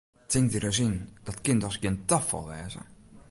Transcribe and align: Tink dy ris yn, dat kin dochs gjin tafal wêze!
Tink 0.31 0.47
dy 0.53 0.59
ris 0.63 0.79
yn, 0.87 0.95
dat 1.25 1.37
kin 1.45 1.59
dochs 1.61 1.79
gjin 1.81 1.97
tafal 2.09 2.45
wêze! 2.49 2.81